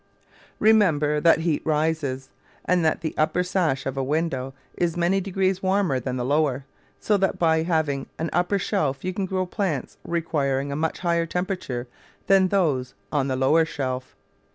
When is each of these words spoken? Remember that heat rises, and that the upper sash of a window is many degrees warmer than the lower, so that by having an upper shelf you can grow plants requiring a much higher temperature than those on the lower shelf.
Remember 0.57 1.19
that 1.21 1.41
heat 1.41 1.61
rises, 1.63 2.29
and 2.65 2.83
that 2.83 3.01
the 3.01 3.13
upper 3.19 3.43
sash 3.43 3.85
of 3.85 3.97
a 3.97 4.03
window 4.03 4.55
is 4.75 4.97
many 4.97 5.21
degrees 5.21 5.61
warmer 5.61 5.99
than 5.99 6.17
the 6.17 6.25
lower, 6.25 6.65
so 6.99 7.17
that 7.17 7.37
by 7.37 7.61
having 7.61 8.07
an 8.17 8.31
upper 8.33 8.57
shelf 8.57 9.05
you 9.05 9.13
can 9.13 9.27
grow 9.27 9.45
plants 9.45 9.99
requiring 10.03 10.71
a 10.71 10.75
much 10.75 10.97
higher 11.01 11.27
temperature 11.27 11.87
than 12.25 12.47
those 12.47 12.95
on 13.11 13.27
the 13.27 13.35
lower 13.35 13.63
shelf. 13.63 14.15